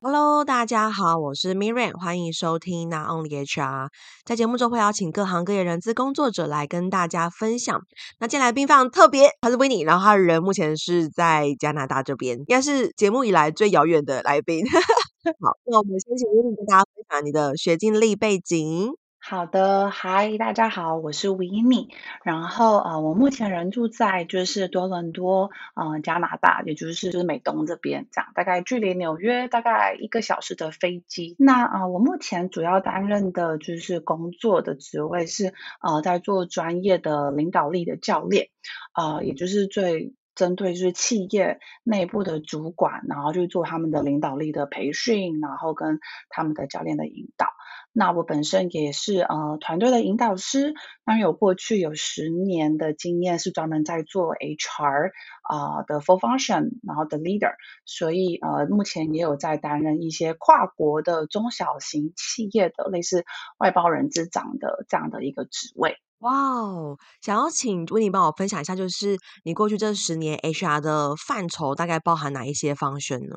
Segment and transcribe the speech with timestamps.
[0.00, 3.88] Hello，大家好，我是 Miriam，欢迎收听那 Only HR。
[4.24, 7.80] 在节目中会邀请各行各业人资工作者来跟大家分享。
[8.18, 14.64] 那今天来宾非常特别，他是 Winnie，然后他的人目前是在加拿大这边，应该是节目以来最遥远的来宾。
[15.40, 18.90] 好，那我们先请 Winnie 跟大家分享你的学经历背景。
[19.30, 21.88] 好的，嗨，大家好，我是 w i n n i
[22.22, 31.36] 然后呃，我目前人住在就是多伦多，呃，加拿大，也就是就美东这边，这样大概距离纽约大概一个小时的飞机。
[31.38, 35.52] 那啊、我目前主要担任的就是工作的职位是
[35.82, 38.48] 呃，在做专业的领导力的教练，
[38.94, 45.98] 呃，也就是最针对就是企业内部的主管，然后去做他们的领导力的培训，然后跟
[46.28, 47.48] 他们的教练的引导。
[47.92, 50.74] 那我本身也是呃团队的引导师，
[51.04, 55.10] 那有过去有十年的经验，是专门在做 HR
[55.42, 63.24] 啊、的 full function，然后的 leader，所以呃目前也有在担任一些跨国的中小型企业的类似
[63.58, 65.96] 外包人资长的这样的一个职位。
[66.20, 73.36] 哇哦，想要请 Winnie 帮我分享一下，就是你过去这十年 HR 的范畴大概包含哪一些 function 呢？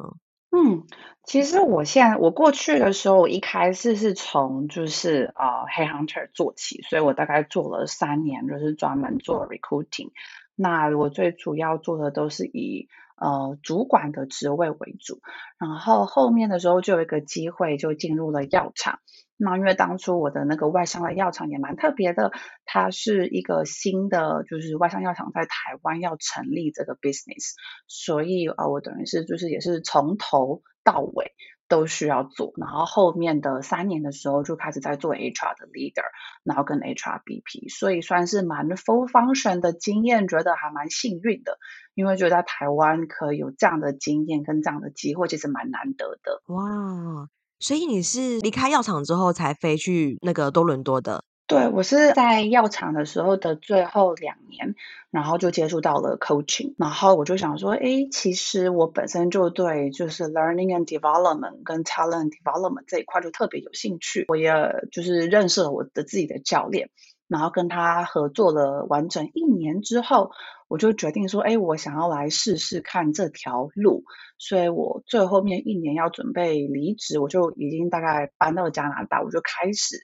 [0.53, 0.83] 嗯，
[1.23, 10.09] 其实我现在我过去的时候，我一开始是从就是呃 headhunter 做起，所以我大概做了三年，就是专门做 recruiting。
[10.55, 15.21] 那我最主要做的都是以呃主管的职位为主，
[15.57, 18.99] 然后后面的时候就有一个机会就进入了药厂。
[19.43, 22.31] 那因为当初我的那个外商的药厂也蛮特别的，
[22.63, 27.55] 它是一个新的，就是外商药厂在台湾要成立这个 business，
[27.87, 31.31] 所以呃我等于是就是也是从头到尾
[31.67, 36.03] 都需要做，然后后面的三年的时候就开始在做 HR 的 leader，
[36.43, 41.57] 然后跟 HR BP，所以算是蛮 full function 的经验，觉得还蛮幸运的，
[41.95, 46.43] 因为觉得在台湾可以有这样的经验跟这样的机会，其实蛮难得的。
[46.53, 47.27] 哇！
[47.61, 51.23] 所以你是离开药厂之后才飞去那个多伦多的？
[51.45, 54.73] 对，我是在药厂的时候的最后两年，
[55.11, 64.53] 然后就接触到了 coaching，然后我就想说，哎，其实我本身就对就是 learning and development 跟 talent development 这一块就特别有兴趣，我也
[64.91, 66.89] 就是认识了我的自己的教练。
[67.31, 70.31] 然后跟他合作了完整一年之后，
[70.67, 74.03] 我就决定说，哎，我想要来试试看这条路。
[74.37, 79.95] 所以我最后面一年要准备离职，我就已经大概搬到加拿大，我就开始。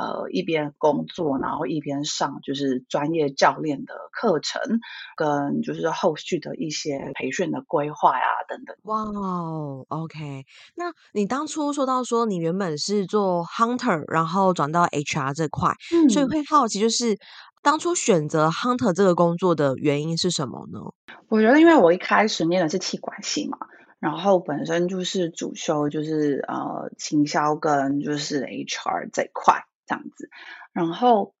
[0.00, 4.62] 呃，一边工作，然后一边上就是专业教练的课程，
[5.14, 8.74] 跟就是后续的一些培训的规划呀等等。
[8.84, 10.46] 哇哦，OK，
[10.76, 17.18] 那你当初说到说你原本是做 Hunter，然后转到 HR 这块，嗯，所以会好奇就是
[17.62, 20.80] 当初选择 Hunter 这个工作的原因是什么呢？
[21.28, 23.58] 我觉得因为我一开始念的是气管系嘛，
[23.98, 29.66] 然后本身就是主修就是呃行销跟就是 HR 这一块。
[29.90, 30.30] 这样子，
[30.72, 31.34] 然后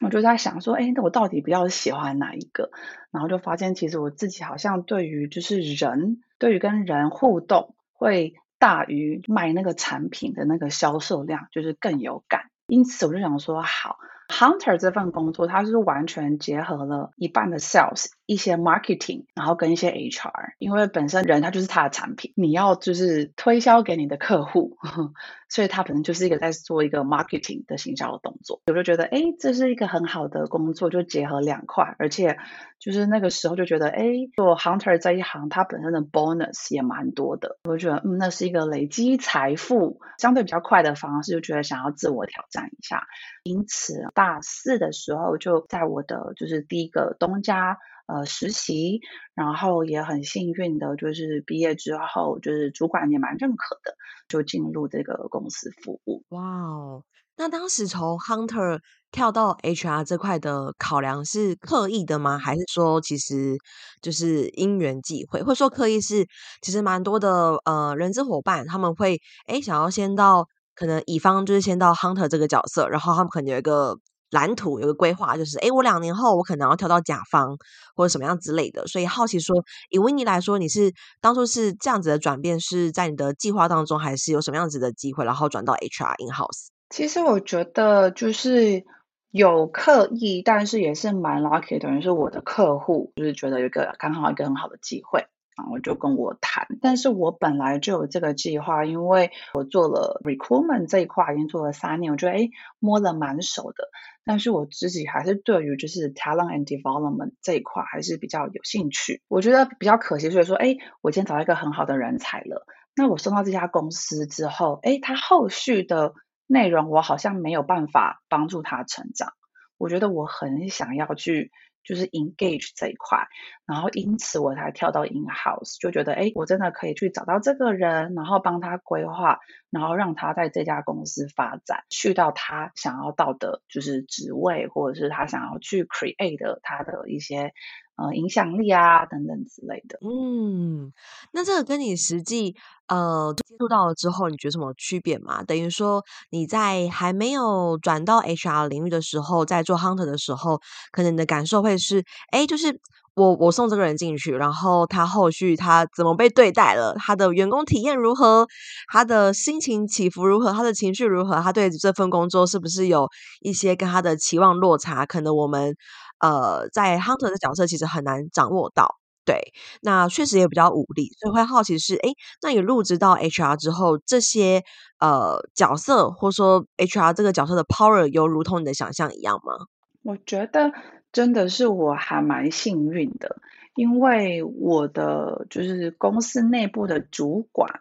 [0.00, 2.70] 我就在想说，哎，那我到底比较喜欢哪一个？
[3.10, 12.50] 然后就发现，其实我自己好像对于就是人，对于跟人互动，会大于卖那个产品的那个销售量，就是更有感。
[12.66, 13.98] 因此，我就想说，好。
[14.32, 24.78] Hunter 这份工作，它是完全结合了一半的 sales，一些 marketing，然后跟一些 HR，因为本身人他就是他的产品，你要就是推销给你的客户，
[25.48, 28.60] 所以他本身就是一个在做一个 marketing 的行销的动作。
[28.66, 32.38] 我就觉得，哎，这是一个很好的工作，就结合两块，而且
[32.78, 34.02] 就是那个时候就觉得，哎，
[34.34, 43.06] 做 Hunter 这一行，它本身的 bonus 也蛮多的，我就觉得，嗯，那是一个累积财富相对比较快的方式，就觉得想要自我挑战一下，
[43.42, 44.08] 因此。
[44.22, 49.00] 大四的时候，就在我的就是第一个东家呃实习，
[49.34, 53.96] 然后也很幸运的，就是毕业之后，就是主管也蛮认可的，
[54.28, 56.22] 就进入这个公司服务。
[56.28, 57.02] 哇哦，
[57.36, 58.78] 那当时从 Hunter
[59.10, 62.38] 跳到 HR 这块的考量是刻意的吗？
[62.38, 63.56] 还是说其实
[64.00, 65.42] 就是因缘际会？
[65.42, 66.24] 或者说刻意是
[66.60, 73.98] 其实蛮多的呃人资伙伴他们会哎想要先到可能乙方就是先到 Hunter 这个角色，然后他们可能有一个。
[74.32, 77.56] 蓝图有个规划，就是诶，我两年后我可能要跳到甲方
[77.94, 86.68] 或者什么样之类的，所以好奇说，以 Winnie 来说，你是当初是这样子的转变，是在你的计划当中，还是有什么样子的机会，然后转到 HR in house？
[86.88, 88.84] 其实我觉得就是
[89.30, 95.26] 有刻意，但是也是蛮 lucky，等于是我的客户就是觉得有一个刚好一个很好的机会。
[95.56, 103.88] 然后就跟我谈，但是我本来就有这个计划，因为我做了 recruitment 这一块已经做了三年，我觉得诶摸得蛮熟的。
[104.24, 109.20] 但是我自己还是对于就是 talent and development 这一块还是比较有兴趣。
[109.28, 112.64] 我觉得比较可惜，所以说诶我今天找到一个很好的人才了。
[112.96, 116.14] 那我送到这家公司之后，诶他后续的
[116.46, 119.32] 内容我好像没有办法帮助他成长。
[119.76, 121.50] 我觉得我很想要去。
[121.84, 123.26] 就是 engage 这一块，
[123.66, 129.40] 然后因此我才跳到 in house，就觉得哎，我真的可以去找到这个人，然后帮他规划，
[129.70, 137.52] 然后让他在这家公司发展，去到他想要到的，就是职位，或者是他想要去 create 他的一些。
[137.96, 139.98] 呃，影响力啊，等等之类的。
[140.00, 140.92] 嗯，
[141.32, 142.56] 那这个跟你实际
[142.88, 145.42] 呃接触到了之后，你觉得什么区别吗？
[145.44, 150.60] 等于说你在还没有转到 HR 领域的时候，在做 hunter 的时候，
[150.90, 152.80] 可能你的感受会是，哎，就是
[153.14, 158.48] 我我送这个人进去，然后他后续他怎么被对待了，他的员工体验如何，
[158.90, 163.06] 他的心情起伏如何，他的情绪如何，他对这份工作是不是有
[163.42, 165.04] 一些跟他的期望落差？
[165.04, 165.76] 可能我们。
[166.22, 168.96] 呃，在 hunter 的角色其实很难掌握到，
[169.26, 169.52] 对，
[169.82, 174.62] 那确实也比较无力，所以会好奇是，诶，那你入职到 HR 之后，这些
[175.00, 179.66] 呃角色，或者说 HR 这个角色的 power，有如同你的想象一样吗？
[180.04, 180.72] 我觉得
[181.12, 183.36] 真的是我还蛮幸运的，
[183.76, 187.80] 因为我的就是公司内部的主管，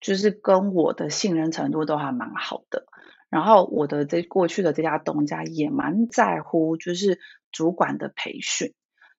[0.00, 2.86] 就是跟我的信任程度都还蛮好的。
[3.34, 7.18] 然后我的这过去的这家东家也蛮在乎，就是
[7.50, 8.74] 主管的培训，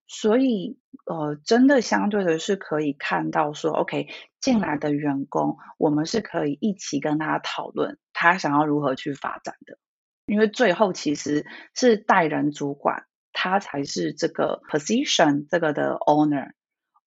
[0.07, 4.07] 所以呃，真的相对的是可以看到说，OK，
[4.39, 9.77] 进来的员工，我们是可以一起跟他讨论他想要如何去发展的，
[10.27, 16.51] 因为最后其实是带人主管，他才是这个 position 这个的 owner。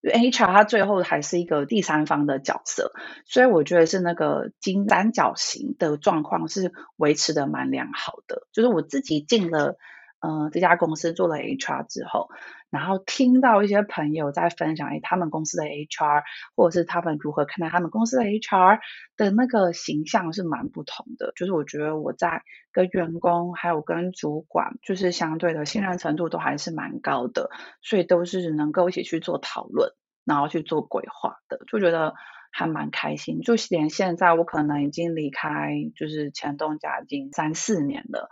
[0.03, 2.93] HR 他最后还是一个第三方的角色，
[3.27, 8.47] 所以我觉得是那个金三角形的状况是维持的蛮良好的。
[8.53, 9.77] 就是我自己进了
[10.21, 12.29] 呃这家公司做了 HR 之后，
[12.71, 16.23] 然后听到一些朋友在分享，哎，他们公司的 HR
[16.55, 18.79] 或者是他们如何看待他们公司的 HR
[19.17, 21.33] 的那个形象是蛮不同的。
[21.35, 27.51] 就是我觉得我在跟员工还有跟主管，就是相对的信任程度都还是蛮高的，
[27.81, 29.93] 所以都是能够一起去做讨论，
[30.25, 32.15] 然后去做规划的，就觉得
[32.53, 33.41] 还蛮开心。
[33.41, 38.29] 就连现在我可能已经离开，就是前东家已经三四年了。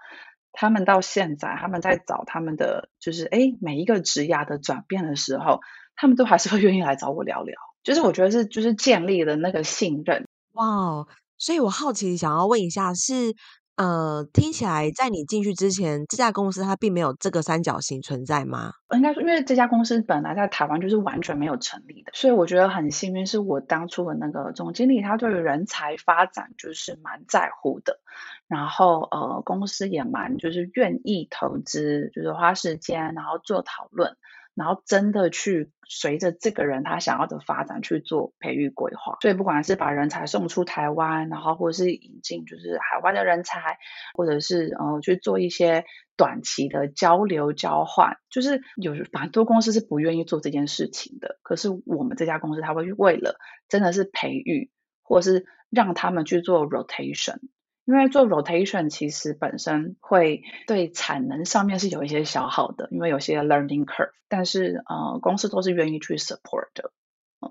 [0.56, 5.61] 他们到现在，他们在找他们的，就是哎，每一个职涯的转变的时候，
[5.94, 7.55] 他们都还是会愿意来找我聊聊。
[7.85, 10.25] 就是我觉得是，就是建立了那个信任。
[10.55, 11.06] 哇，
[11.38, 13.37] 所以我好奇想要问一下是。
[13.76, 18.73] 呃，听起来在你进去之前，这家公司它并没有这个三角形存在吗？
[18.94, 28.00] 应该说，因为这家公司本来在台湾就是完全没有成立的，所以我觉得很幸运，是我当初的那个总经理，他对于人才发展就是蛮在乎的，
[28.48, 34.16] 然后呃，公司也蛮就是愿意投资，就是花时间，然后做讨论。
[34.54, 43.76] 然后真的去随着这个人他想要的发展去做培育规划，所以不管是把人才送出台湾，然后或者是引进就是海外的人才，
[44.14, 45.84] 或者是呃去做一些
[46.16, 51.38] 短期的交流交换，就是有蛮多公司是不愿意做这件事情的。
[51.43, 53.37] 可是我们这家公司，他会为了
[53.69, 54.70] 真的是培育，
[55.02, 57.40] 或者是让他们去做 rotation。
[57.87, 66.93] 因为做 rotation 其实本身会对产能上面是有一些消耗的，因为有些 learning curve，但是呃公司都是愿意去 support 的，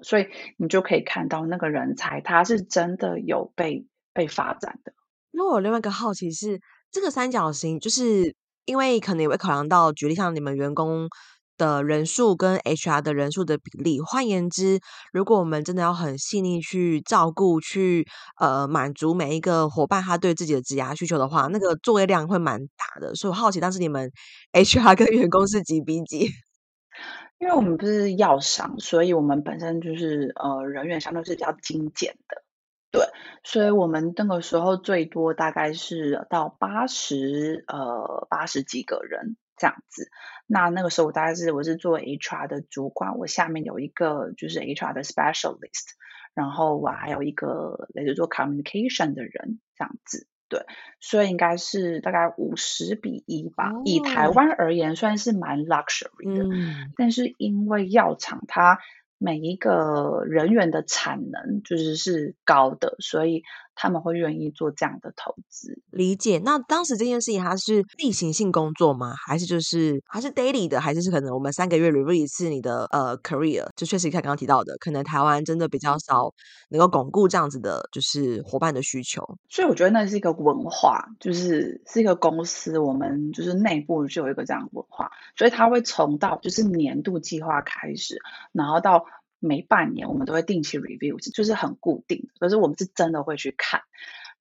[0.04, 0.28] 所以
[0.58, 4.94] 你就可以看到那个人才他是真的有被被发展的。
[5.32, 6.60] 那我另外一个好奇是，
[6.92, 11.10] 这个三角形就是因为可能也会考量到，举例像你们员工。
[11.58, 14.80] 的人数跟 HR 的人数的比例，换言之，
[15.14, 18.06] 如果我们真的要很细腻去照顾、去
[18.40, 23.16] 呃满足每一个伙伴他对自己的职涯需求的话，那个作业量会蛮大的。
[23.16, 24.12] 所以我好奇，当时你们
[24.54, 26.30] HR 跟员工是几比几？
[27.38, 32.44] 因为我们不是药商，所以我们本身就是呃人员相对是比较精简的，
[32.92, 33.10] 对，
[33.44, 39.36] 所以我们那个时候最多大概是到八十呃八十几个人。
[39.58, 40.10] 这样子，
[40.48, 45.94] 那那个时候我大概是我是做 HR 的主管，我下面有一个就是 HR 的 specialist，
[46.34, 50.66] 然后我还有一个类似做 communication 的人，这样子，对，
[51.00, 53.72] 所以应该是大概五十比一吧。
[53.72, 58.80] 哦、以台湾而言，算是蛮 luxury 的，嗯、但是因为药厂它
[59.18, 63.44] 每一个人员的产能就是是高的，所以
[63.76, 65.80] 他们会愿意做这样的投资。
[65.92, 66.42] 理解。
[66.44, 69.14] 那当时这件事情，它是例行性工作吗？
[69.28, 70.80] 还是就是还是 daily 的？
[70.82, 73.68] 还是是可能我们三个月 review 一次你的呃 career？
[73.76, 76.34] 就确实像刚刚提到的，可能台湾真的比较少
[76.70, 79.22] 能够巩固这样子的，就是伙伴的需求。
[79.50, 88.18] 所以我觉得那是一个文化，就是是一个公司，我们就是内部就有一个这样的文化，所以他会从到就是年度计划开始，
[88.52, 89.06] 然后到。
[89.40, 92.30] 每半年我们都会定期 review，就是很固定。
[92.40, 93.82] 可是我们是真的会去看，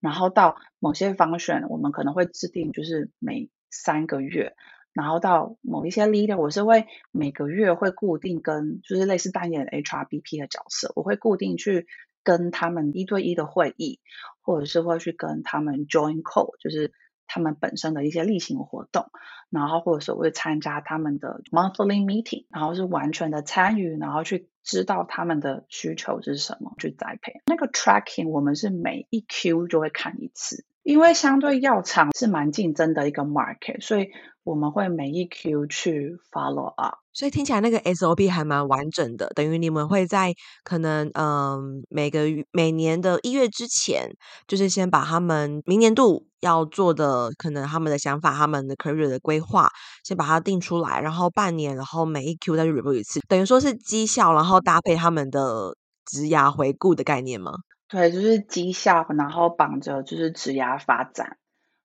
[0.00, 4.54] 然后到某些 function，我们可能会制定就是每三个月，
[4.92, 11.86] 然后到某一些 leader，我是会每个月会固定跟就是类似扮演 HRBP 的角色，我会固定去
[12.22, 14.00] 跟他们一对一的会议，
[14.40, 16.92] 或者是会去跟他们 join call，就是。
[17.26, 19.10] 他们本身的一些例行活动，
[19.50, 27.42] 然后或者所谓参加他们的 monthly meeting，然后是完全的参与，然后去知道他们的需求是什么，去栽培。
[27.46, 34.08] 那个 tracking 我们是每一 Q 就会看一次，因为相对药厂是蛮竞争的一个 market，所以
[34.44, 36.98] 我们会每一 Q 去 follow up。
[37.14, 44.10] 所以听起来那个 SOP 还蛮完整的，等于你们会在可能嗯每个每年的一月之前，
[44.46, 49.70] 就是先把他们明年度要做的可能他们的想法、他们的 career 的规划，
[50.04, 57.52] 先把它定出来，然后半年，然后每一 Q 再去 review 一次，等于说是绩效，然后搭配他们的职涯回顾的概念吗？
[57.94, 61.38] 对，就是绩效，然后绑着就是职涯发展，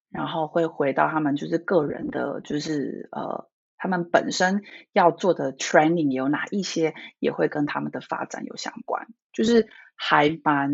[0.10, 3.48] 然后会回到他们就是个人的，就是呃。
[3.82, 10.74] 他们本身要做的 training 有哪一些，也会跟他们的发展有相关，就是还蛮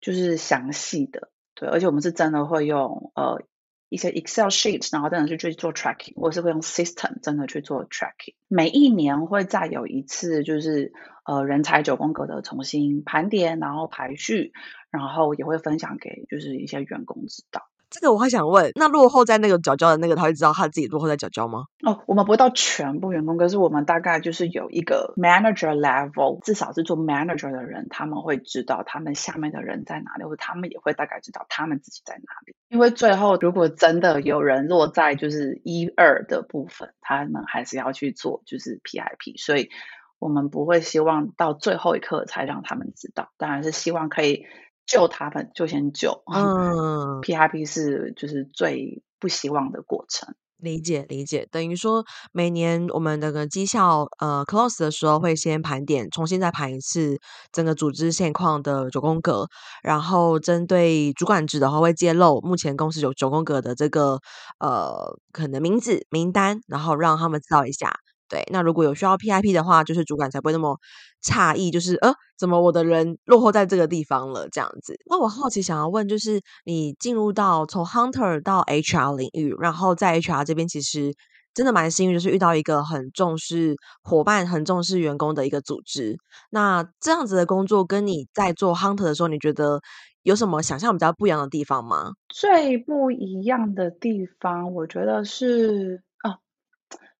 [0.00, 3.42] 就是详细的，对，而且我们是真的会用呃
[3.88, 8.34] 一些 Excel sheet，然后真的是去做 tracking，或是会用 system 真的去做 tracking。
[8.48, 10.92] 每一年会再有一次，就是
[11.24, 14.52] 呃人才九宫格的重新盘点，然后排序，
[14.90, 17.62] 然后也会分享给就是一些员工知道。
[17.88, 21.66] 这个我还想问，那落后在那个角角的那个，他会知道他自己落后在角角吗？
[21.84, 32.56] 哦，我们不会到全部员工，可是我们大概就是有一个 manager level，至少是做 manager 的人，他们会知道他们下面的人在哪里，或者他们也会大概知道他们自己在哪里。
[32.68, 39.70] 因为最后如果真的有人落在就是一二的部分，他们还是要去做就是 PIP，所以
[40.18, 44.44] 我们不会希望到最后一刻才让他们知道，当然是希望可以。
[44.86, 50.34] 救他们就先救，嗯，PRP 是就是最不希望的过程。
[50.58, 52.02] 理解理解，等于说
[52.32, 57.18] 每年我们那个绩效呃 close 的时候会先盘点，重新再盘一次
[57.52, 59.46] 整个组织现况的九宫格，
[59.82, 64.18] 然后针对主管职的话会揭露目前公司有九宫格的这个
[64.58, 67.92] 呃可能名字名单，然后让他们知道一下。
[68.28, 70.78] 对，那如果有需要 PIP 的话，就是主管才不会那么
[71.24, 74.98] 诧异，就是呃，怎么我的人落后在这个地方了这样子。
[75.08, 81.14] 那我好奇想要问，就是你进入到从 Hunter 到 HR 领域，然后在 HR 这边，其实
[81.54, 86.16] 真的蛮幸运，就是遇到一个很重视伙伴、很重视员工的一个组织。
[86.50, 89.80] 那这样子的工作，跟你在做 Hunter 的时候，你觉得
[90.22, 92.10] 有什么想象比较不一样的地方吗？
[92.28, 96.02] 最不一样的地方，我觉得是。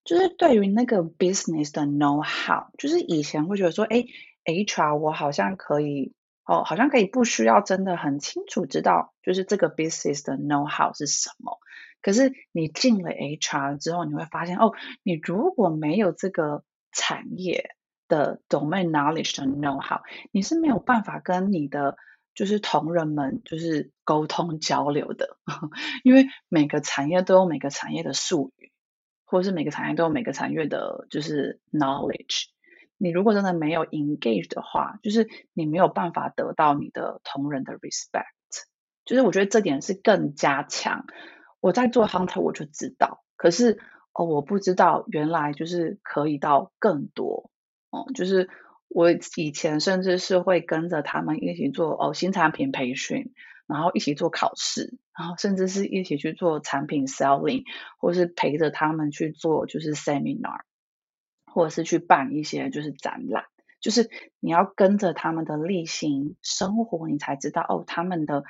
[0.06, 4.04] 就是对于那个 business 的 know how，就是以前会觉得说，哎
[4.44, 11.58] ，HR 我好像可以，哦，好像可以不需要真的很清楚知道，就是这个 business 的 know how 是什么。
[12.00, 14.72] 可是你进了 HR 之后，你会发现，哦，
[15.02, 17.70] 你如果没有这个产业
[18.06, 21.96] 的 domain knowledge 的 know how，你是没有办法跟你的
[22.34, 25.36] 就是同仁们就是沟通交流的，
[26.04, 28.70] 因为每个产业都有每个产业的术语。
[29.26, 32.44] 或是每个产业都有每个产业的，就是 knowledge。
[32.96, 38.24] 你如果真的没有 engage 的话，就是你没有办法得到你的同仁的 respect。
[39.04, 41.04] 就是我觉得这点是更加强。
[41.60, 43.78] 我在做 hunter 我就知道，可是
[44.14, 47.50] 哦，我不知道原来就是可以到更多
[47.90, 48.06] 哦。
[48.14, 48.48] 就是
[48.88, 53.32] 我以前甚至是会跟着他们一起做哦新产品培训。
[53.66, 57.64] 然后一起做考试，然后甚至是一起去做产品 selling，
[57.98, 60.60] 或是陪着他们去做就是 seminar，
[61.52, 63.46] 或者是去办一些就是展览，
[63.80, 64.08] 就是
[64.40, 68.44] 你要跟着他们的例行生活，你才知道哦，他们的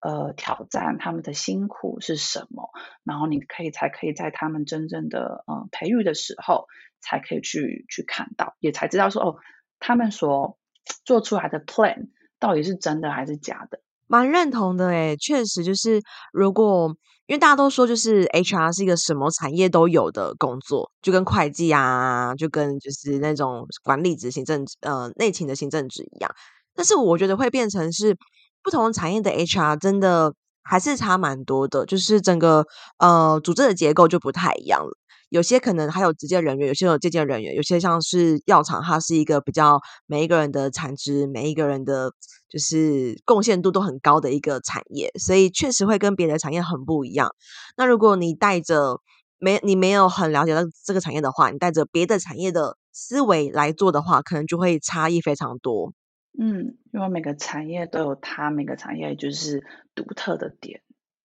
[0.00, 2.70] 呃挑战，他们的辛苦是什么，
[3.04, 6.66] 然后你可以才可以在他们真正的呃培育的时候，
[7.00, 9.36] 才可以去去看到，也才知道说哦，
[9.78, 10.58] 他们所
[11.04, 12.08] 做出来的 plan
[12.38, 13.80] 到底是真的还是假的。
[14.08, 16.00] 蛮认同的诶，确实就是，
[16.32, 16.94] 如果
[17.26, 26.30] 因为大家都说，就是 HR 是一个什么产业都有的工作，就跟会计啊，就跟就是那种管理职、行政呃内勤的行政职一样。
[26.74, 28.16] 但是我觉得会变成是，
[28.62, 32.64] 不同产业的 HR 真的还是差蛮多的，就是整个
[32.98, 34.90] 呃组织的结构就不太一样了。
[35.30, 42.12] 有些可能还有直接人员，有些有间接人员，有些像是药厂，它是一个比较每一个人的产值，每一个人的
[42.48, 47.34] 就是贡献度都很高的一个产业，所以确实会跟别的产业很不一样。
[47.76, 49.00] 那如果你带着
[49.38, 55.92] 没你没有很了解到这个产业的话，你带着别的产业的思维来做的话，可能就会差异非常多。
[56.40, 59.62] 嗯，因为每个产业都有它每个产业就是
[59.94, 60.80] 独特的点。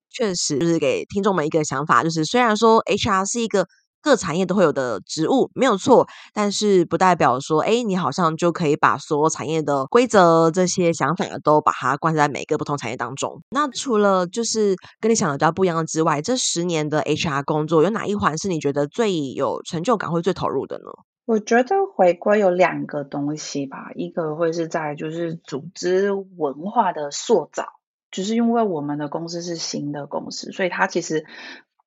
[0.10, 3.66] 确实，就是给听众们一个想法，就是虽然说 HR 是一个。
[4.04, 13.42] 各产业都会有的职务没有错，但是不代表说，哎，你好像就可以把所有产业的规则这些想法都把它灌在每个不同产业当中。
[13.50, 20.92] 那除了就是跟你想的比较不一样的之外，这十年的 HR 工作有哪一环是你觉得最有成就感或最投入的呢？
[21.26, 27.66] 我觉得回归有两个东西吧，一个会是在就是组织文化的塑造，
[28.12, 31.26] 就是因为我们的公司是新的公司，所以它其实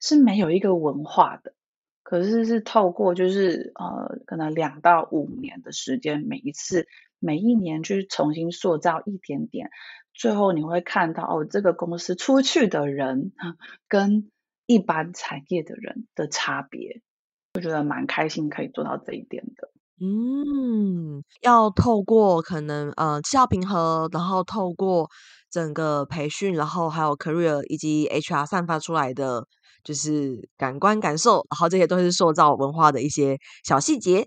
[0.01, 1.53] 是没有一个文化的。
[2.09, 6.87] 可是是透过就是呃，可能两到五年的时间，每一次
[7.19, 9.71] 每一年去重新塑造一点点，
[10.15, 13.33] 最后你会看到哦，这个公司出去的人
[13.89, 14.31] 跟
[14.67, 17.03] 一般产业的人的差别，
[17.55, 19.73] 我觉得蛮开心可以做到这一点的。
[20.01, 25.11] 嗯，要透过可能呃绩效评核，然后透过
[25.51, 29.49] 整个培训，然后还有 career 以及 HR 散发出来的。
[29.87, 34.27] 就是感官感受，然后这些都是塑造文化的一些小细节，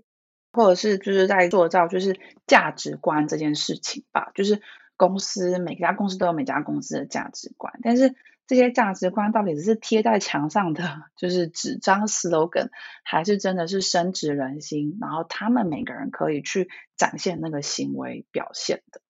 [0.54, 4.30] 或者是就是在塑造就是价值观这件事情吧。
[4.34, 4.62] 就是
[4.96, 8.14] 公司每家公司都有每家公司的价值观，但是
[8.46, 10.82] 这些价值观到底是贴在墙上的，
[11.14, 12.70] 就是纸张 slogan，
[13.04, 19.02] 还是真的是深植人心，然后他们每个人可以去展现那个行为表现的。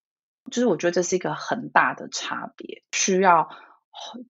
[0.50, 3.49] 就是我觉得这是一个很大的差别，需要。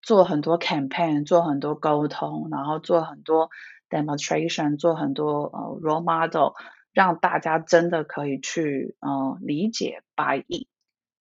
[0.02, 3.50] 做很多 campaign，做很多沟通，然后做很多
[3.88, 6.54] demonstration，做很多呃 role model，
[6.92, 10.66] 让大家真的可以去呃理解 buy in。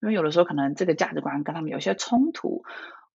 [0.01, 2.63] 因为有的时候可能这个价值观跟他们有些冲突，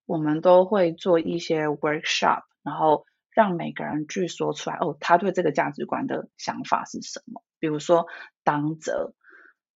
[0.06, 7.42] 我们都会做一些 workshop，然后让每个人去说出来哦，他对这个价值观的想法是什么。
[7.60, 8.08] 比如说
[8.44, 9.14] 当责，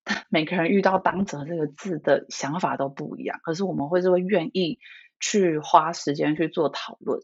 [0.30, 4.80] 每个人遇到当责这个字的想法都不一样，可是我们会是会愿意。
[5.20, 7.22] 去花时间去做讨论，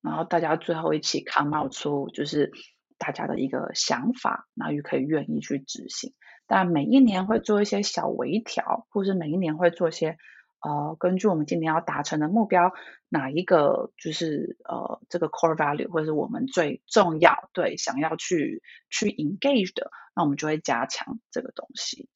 [0.00, 2.52] 然后大家最后一起 come out 出就是
[2.98, 6.14] 大家的一个想法，然后又可以愿意去执行。
[6.46, 10.18] 但每一年会做一些小微调，或是每一年会做一些
[10.60, 12.72] 呃，根据我们今年要达成的目标，
[13.08, 22.08] 哪一个就是呃这个 core value 或是我们最重要对想要去去 engage 的，那我们就会加强这个东西。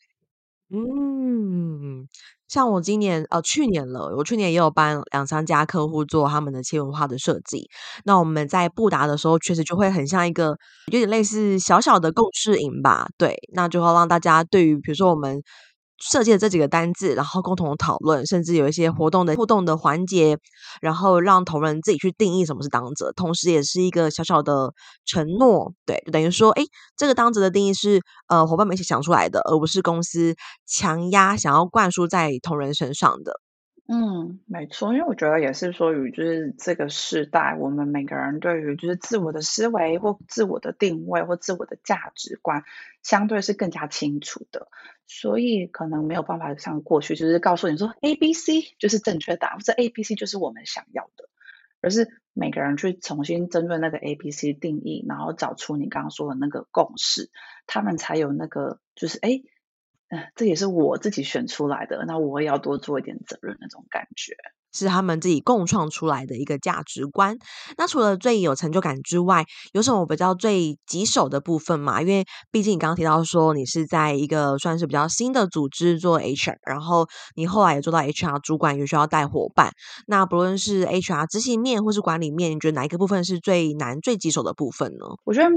[0.70, 2.06] 嗯。
[2.48, 7.68] 像我今年呃去年了，我去年也有帮两三家客户做他们的企业文化的设计。
[8.04, 13.06] 那我们在布达的时候，确实就会很像一个有点类似小小的共事营吧。
[13.18, 15.42] 对，那就要让大家对于比如说我们。
[15.98, 20.38] 设计的这几个单字，然后共同讨论，甚至有一些活动的互动的环节，
[20.80, 24.72] 然后让同仁自己去定义什么是当责，同时也是一个小小的
[25.04, 26.62] 承诺，对，就等于说，哎，
[26.96, 30.34] 这个当责的定义是呃伙伴们一起想出来的，而不是公司
[30.66, 33.32] 强压想要灌输在同仁身上的。
[33.90, 42.64] 嗯，没错，因为我觉得也是说，于就是这个时代，我们每个人对于就是自我的思维或自我的定位或自我的价值观，
[43.02, 44.68] 相对是更加清楚的，
[45.06, 51.30] 所以可能没有办法像过去，就是告诉你说 A、B、C 就是正确答案，或者 A、B、C 就是我们想要的，
[51.80, 57.30] 而是每个人去重新针对那个 A、B、C 定义，然后找出你刚刚说的那个共识，
[57.66, 59.30] 他们才有那个就是哎。
[59.30, 59.44] 诶，
[60.34, 64.32] 这也是我自己选出来的，那我也要多做一点责任那种感觉，
[64.72, 67.36] 是他们自己共创出来的一个价值观。
[67.76, 72.00] 那除了最有成就感之外，有什么比较最棘手的部分吗？
[72.00, 79.72] 因为毕竟你刚刚提到说你是在一个算是比较新的组织做 HR，然后你后来也做到 HR 主管，也需要带伙伴。
[80.06, 85.04] 那不论是 HR 执行面或是管理面，你觉得哪一个部分是最难、最棘手的部分呢？
[85.24, 85.50] 我觉得。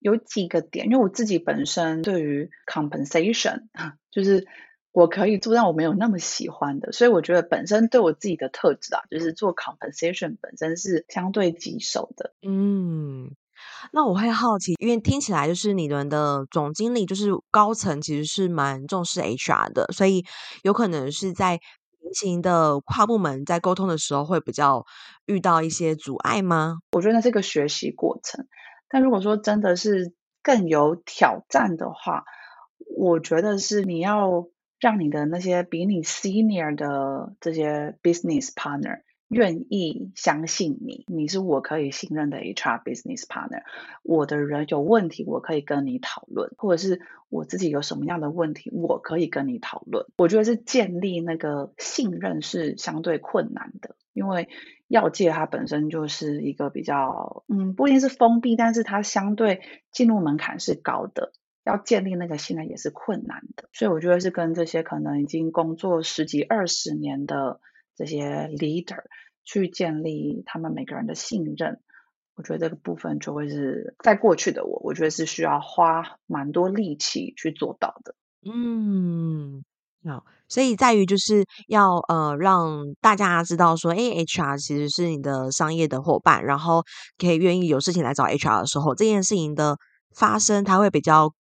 [0.00, 3.68] 有几个点，因为我自己本身对于 compensation，
[4.10, 4.46] 就是
[4.92, 12.32] 我可以做，但我没有那么喜欢的，所以我觉得本身对我自己的特质啊，就是做 compensation 本身是相对棘手的。
[12.42, 13.30] 嗯，
[13.92, 20.24] 那我会好奇，因为听起来就是你们的总经理就是高层其实是蛮重视 HR 的，所以
[20.62, 21.58] 有可能是在
[22.00, 24.84] 平行的跨部门在沟通的时候会比较
[25.26, 26.78] 遇到一些阻碍吗？
[26.92, 28.46] 我觉得那是一个学习过程。
[28.90, 32.24] 但如果说真的是更有挑战的话，
[32.96, 34.48] 我觉得是你要
[34.78, 43.62] 让你的那些比你 senior 的这些 business partner 愿意相信你，你是我可以信任的 HR business partner。
[44.02, 50.06] 我的人有问题，我可以跟你讨论，或者是我自己有什么样的问题，我可以跟你讨论。
[50.16, 54.48] 我觉得是建立那个信任是相对困难的，因为
[54.90, 61.32] 药界它本身就是一个比较，嗯，不一定是封闭，但是它相对进入门槛是高的。
[61.62, 67.60] 要建立那个信任也是困难的，所以我觉得是跟这些可能已经工作十几二十年的
[67.94, 69.02] 这些 leader
[69.44, 71.80] 去建立他们每个人的信任，
[72.34, 78.14] 我觉得这个部分就会是在过去的我，我觉得是需要花蛮多力气去做到的。
[78.42, 79.62] 嗯，
[80.04, 86.82] 好，所以在于就是要呃让大家知道说，哎，HR 其实是你的商业的伙伴，然后
[87.18, 89.76] 可以愿意有事情来找 HR 的时候，这件事情的
[90.14, 91.32] 发生，它会比较。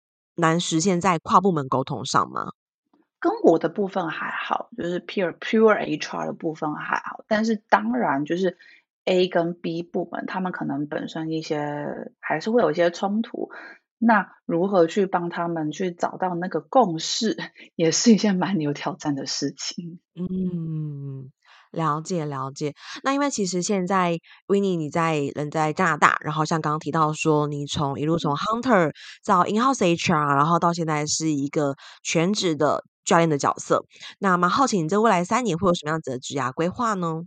[0.42, 2.48] 难实现在跨部门沟通上吗？
[3.20, 8.58] 跟我的部分还好，就是 pure pure HR 的部分还好，但是当然就是
[9.04, 13.50] A 跟 B 部门，他们可能本身一些还是会有一些冲突。
[14.00, 17.38] 那如何去帮他们去找到那个共识，
[17.76, 20.00] 也是一件蛮有挑战的事情。
[20.16, 21.32] 嗯。
[21.72, 28.92] 了解了解，那因为其实现在 Winnie 你在人在加拿大，然后像刚刚提到说，你从一路从 Hunter
[29.24, 33.86] 到 In-house HR，然后到现在是一个全职的教练的角色，
[34.18, 37.26] 那蛮好奇你这未来三年会有什么样子的职涯规划呢？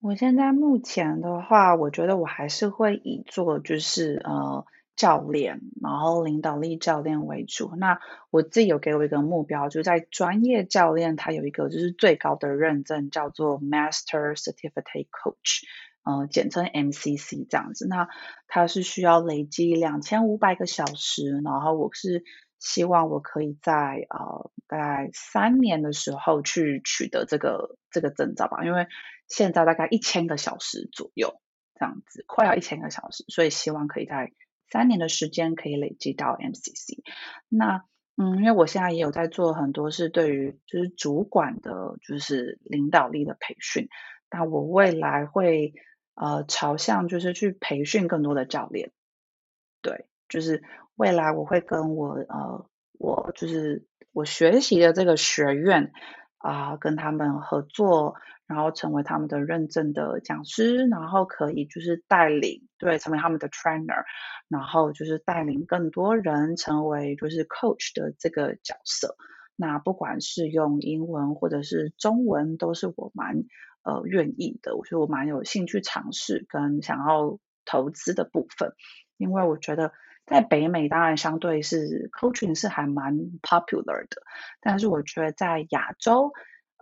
[0.00, 4.64] 我现在目前的话，我觉得我还是会以做就是呃。
[4.94, 7.74] 教练，然后领导力教练为主。
[7.76, 7.98] 那
[8.30, 15.62] 我自己有给我一个目标，就在专业教练，他有一个就是最高的认证，叫做 Master Certificate Coach，
[16.04, 17.88] 呃，简称 MCC 这样子。
[17.88, 18.06] 那
[18.46, 22.22] 他是需要累积两千五百个小时，然后我是
[22.60, 28.86] 希望我可以在呃大概三年的时候去取得这个这个证照吧，因为
[29.26, 31.40] 现在大概一千个小时左右
[31.74, 34.30] 这样子，快要一千个小时，所以希望可以在。
[34.72, 37.02] 三年的时间可以累积到 MCC，
[37.50, 37.84] 那
[38.16, 43.90] 嗯，因为我现在也有在做很多是对于就是主管的，就是领导力的培训，
[44.30, 45.74] 那我未来会
[46.14, 48.92] 呃朝向就是去培训更多的教练，
[49.82, 50.62] 对，就是
[50.94, 52.66] 未来我会跟我呃
[52.98, 55.92] 我就是我学习的这个学院
[56.38, 58.16] 啊、跟他们合作。
[58.46, 64.04] 然后成为他们的认证的讲师，然后可以就是带领，对，成为他们的 trainer，
[64.48, 69.16] 然后就是带领更多人成为就是 coach 的这个角色。
[69.56, 73.44] 那不管是用英文或者是中文，都是我蛮
[73.84, 74.76] 呃愿意的。
[74.76, 78.74] 我觉得我蛮有兴趣尝试跟想要投资的部分，
[79.16, 79.92] 因为我觉得
[80.26, 84.22] 在北美当然相对是 coaching 是还蛮 popular 的，
[84.60, 86.32] 但是我觉得在亚洲，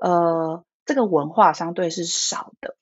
[0.00, 0.64] 呃。
[0.90, 2.76] 这个文化相对是少的，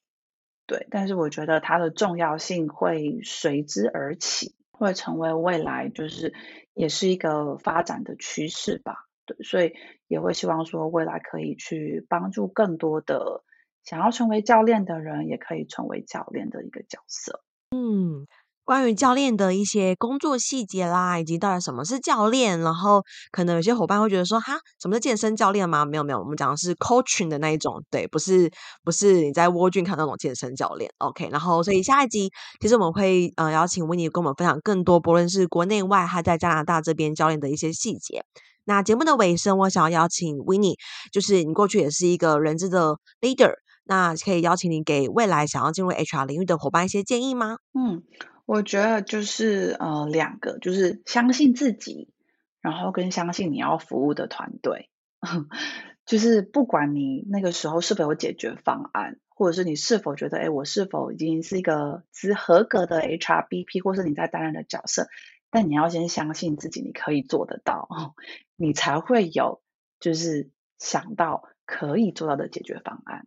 [0.64, 6.32] 对，但是我觉得它的重要性会随之而起，会成为未来就是
[6.72, 8.94] 也是一个发展的趋势吧，
[9.26, 9.74] 对，所以
[10.06, 13.44] 也会希望说未来可以去帮助更多的
[13.84, 17.42] 想要成为教练的人，也可以成为教练的一个角色，
[17.72, 18.26] 嗯。
[18.68, 23.02] 关于教练的一些工作细节啦，以及到底什么是教练，然后
[23.32, 25.86] 可能有些伙伴会觉得说，哈，什么是健身教练吗？
[25.86, 28.52] 没有没有，我们讲的是 coaching 的那一种，对，不是
[28.84, 31.30] 不是你在 World Gym 看那种健身教练，OK。
[31.32, 38.22] 然后所以下一集其实我们会呃邀请 Winnie 跟我们分享更多，不论是国内外还在加拿大这边教练的一些细节。
[38.66, 40.74] 那节目的尾声，我想要邀请 Winnie，
[41.10, 43.54] 就是你过去也是一个人资的 leader，
[43.86, 47.56] 那可以邀请你给未来想要进入 HR 领域的伙伴一些建议吗？
[47.72, 48.02] 嗯。
[48.48, 52.14] 我觉得就是呃两个，就是相信自己，
[52.62, 54.88] 然后跟相信你要服务的团队，
[56.06, 65.08] 就是不管你那个时候是否有解决方案，或者是你是否觉得，哎，我是否已经是一个资合格的 HRBP，或是你在担任的角色，
[65.50, 67.86] 但你要先相信自己，你可以做得到，
[68.56, 69.60] 你才会有
[70.00, 73.26] 就是想到可以做到的解决方案，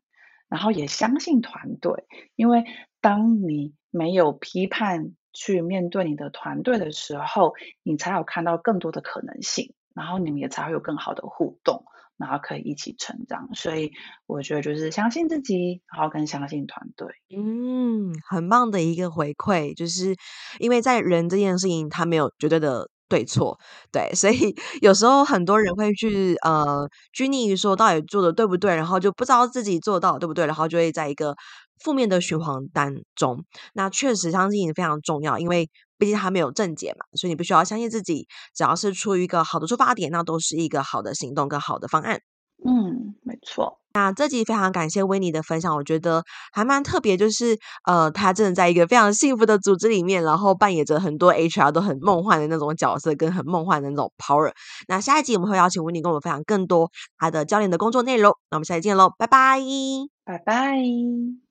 [0.49, 2.05] 然后也相信团队，
[2.35, 2.65] 因为
[3.01, 3.73] 当你。
[3.93, 7.51] 没有批判去面对你的团队的时候，
[7.83, 11.83] 你才有看到更多的可能性，然后你们也才会有更好的互动，
[12.15, 13.49] 然后可以一起成长。
[13.53, 13.91] 所以
[14.27, 17.09] 我觉得就是相信自己，然后更相信团队。
[17.35, 20.15] 嗯，很棒的一个回馈，就是
[20.59, 23.59] 因为在人这件事情，他没有绝对的对错，
[23.91, 31.35] 对，所以 有时候很多人会去呃拘泥于说到底做的对不对，然后就不知道自己做到对不对，然后就会在一个。
[31.83, 42.21] 负面的循环当中，那确实相信你非常重要，因为毕竟他没有正解嘛，所以你必须要相信自己，只要是出于一个好的出发点，那都是一个好的行动跟好的方案。
[42.63, 43.79] 嗯，没错。
[43.93, 54.53] 那这集非常感谢 Winnie 的分享，我觉得还蛮特别，就是呃，他真的在一个非常幸福的组织里面，然后扮演着很多 HR 都很梦幻的那种角色，跟很梦幻的那种 power。
[54.87, 58.31] 那下一集我们会邀请 Winnie 跟我们分享更多他的教练的工作内容。
[58.51, 59.59] 那我们下期见喽，拜拜，
[60.23, 61.50] 拜拜。